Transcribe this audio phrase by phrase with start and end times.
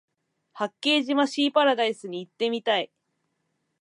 [0.53, 2.91] 八景島シーパラダイスに行ってみたい